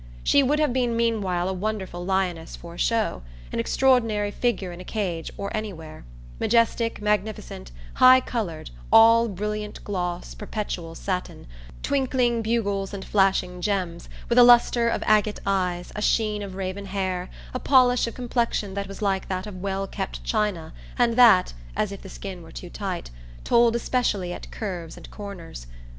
She 0.23 0.41
would 0.41 0.57
have 0.57 0.73
been 0.73 0.97
meanwhile 0.97 1.47
a 1.47 1.53
wonderful 1.53 2.03
lioness 2.03 2.55
for 2.55 2.73
a 2.73 2.77
show, 2.79 3.21
an 3.51 3.59
extraordinary 3.59 4.31
figure 4.31 4.71
in 4.71 4.81
a 4.81 4.83
cage 4.83 5.29
or 5.37 5.55
anywhere; 5.55 6.05
majestic, 6.39 7.03
magnificent, 7.03 7.71
high 7.93 8.19
coloured, 8.19 8.71
all 8.91 9.27
brilliant 9.27 9.83
gloss, 9.83 10.33
perpetual 10.33 10.95
satin, 10.95 11.45
twinkling 11.83 12.41
bugles 12.41 12.95
and 12.95 13.05
flashing 13.05 13.61
gems, 13.61 14.09
with 14.27 14.39
a 14.39 14.43
lustre 14.43 14.89
of 14.89 15.03
agate 15.05 15.39
eyes, 15.45 15.91
a 15.95 16.01
sheen 16.01 16.41
of 16.41 16.55
raven 16.55 16.87
hair, 16.87 17.29
a 17.53 17.59
polish 17.59 18.07
of 18.07 18.15
complexion 18.15 18.73
that 18.73 18.87
was 18.87 19.03
like 19.03 19.27
that 19.27 19.45
of 19.45 19.61
well 19.61 19.85
kept 19.85 20.23
china 20.23 20.73
and 20.97 21.13
that 21.15 21.53
as 21.75 21.91
if 21.91 22.01
the 22.01 22.09
skin 22.09 22.41
were 22.41 22.51
too 22.51 22.71
tight 22.71 23.11
told 23.43 23.75
especially 23.75 24.33
at 24.33 24.49
curves 24.49 24.97
and 24.97 25.11
corners. 25.11 25.67